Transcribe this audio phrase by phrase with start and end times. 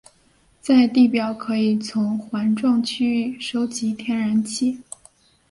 [0.59, 4.81] 在地表可以从环状区域收集天然气。